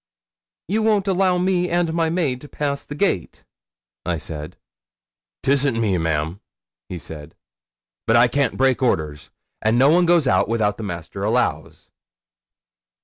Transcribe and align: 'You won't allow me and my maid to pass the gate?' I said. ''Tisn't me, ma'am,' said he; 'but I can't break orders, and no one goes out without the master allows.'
'You 0.67 0.81
won't 0.81 1.07
allow 1.07 1.37
me 1.37 1.69
and 1.69 1.93
my 1.93 2.09
maid 2.09 2.41
to 2.41 2.47
pass 2.47 2.83
the 2.83 2.95
gate?' 2.95 3.43
I 4.03 4.17
said. 4.17 4.57
''Tisn't 5.43 5.79
me, 5.79 5.99
ma'am,' 5.99 6.39
said 6.97 7.35
he; 7.35 7.39
'but 8.07 8.15
I 8.15 8.27
can't 8.27 8.57
break 8.57 8.81
orders, 8.81 9.29
and 9.61 9.77
no 9.77 9.89
one 9.91 10.07
goes 10.07 10.25
out 10.25 10.49
without 10.49 10.77
the 10.77 10.83
master 10.89 11.23
allows.' 11.23 11.87